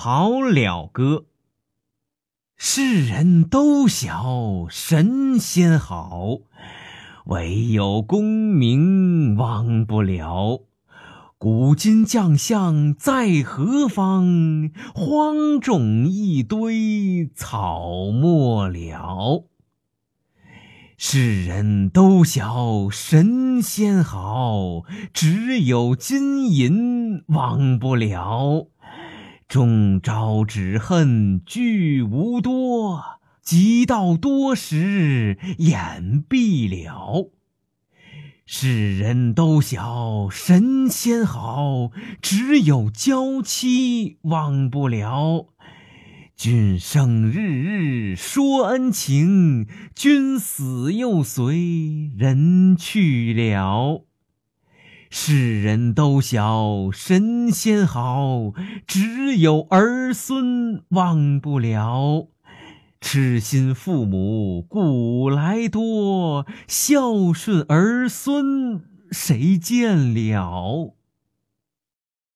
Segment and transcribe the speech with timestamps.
[0.00, 1.24] 好了歌。
[2.56, 6.38] 世人都晓神仙好，
[7.24, 10.60] 唯有功名忘不了。
[11.36, 14.70] 古今将相在何方？
[14.94, 19.46] 荒冢一堆草没了。
[20.96, 28.68] 世人都晓神仙好，只有金银忘不了。
[29.48, 33.02] 中朝只恨聚无多，
[33.40, 37.30] 及到多时眼闭了。
[38.44, 45.46] 世人都晓神仙好，只有娇妻忘不了。
[46.36, 54.04] 君生日日说恩情，君死又随人去了。
[55.10, 58.52] 世人都晓神仙好，
[58.86, 62.28] 只有儿孙忘不了。
[63.00, 70.94] 痴心父母古来多，孝顺儿孙谁见了？